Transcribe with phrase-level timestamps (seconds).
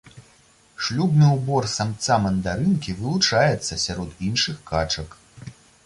[0.85, 5.09] Шлюбны ўбор самца мандарынкі вылучаецца сярод іншых качак.